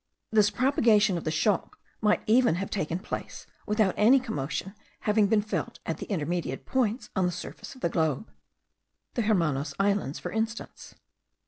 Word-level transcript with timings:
This 0.31 0.49
propagation 0.49 1.15
of 1.15 1.25
the 1.25 1.29
shock 1.29 1.77
might 2.01 2.23
even 2.25 2.55
have 2.55 2.71
taken 2.71 2.97
place 2.97 3.45
without 3.67 3.93
any 3.97 4.19
commotion 4.19 4.73
having 5.01 5.27
been 5.27 5.43
felt 5.43 5.77
at 5.85 5.99
the 5.99 6.07
intermediate 6.07 6.65
points 6.65 7.11
on 7.15 7.27
the 7.27 7.31
surface 7.31 7.75
of 7.75 7.81
the 7.81 7.87
globe 7.89 8.31
(the 9.13 9.21
Hermanos 9.21 9.75
Islands 9.79 10.17
for 10.17 10.31
instance). 10.31 10.95